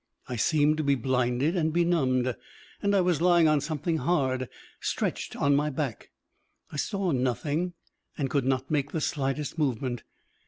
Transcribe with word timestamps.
I 0.27 0.35
seemed 0.35 0.77
to 0.77 0.83
be 0.83 0.95
blinded 0.95 1.55
and 1.55 1.71
benumbed, 1.71 2.35
and 2.81 2.95
I 2.95 3.01
was 3.01 3.21
lying 3.21 3.47
on 3.47 3.61
something 3.61 3.97
hard, 3.99 4.49
stretched 4.79 5.35
on 5.35 5.55
my 5.55 5.69
back; 5.69 6.09
I 6.71 6.77
saw 6.77 7.11
nothing, 7.11 7.73
and 8.17 8.27
could 8.27 8.45
not 8.47 8.71
make 8.71 8.93
the 8.93 8.99
slightest 9.01 9.59
movement. 9.59 10.01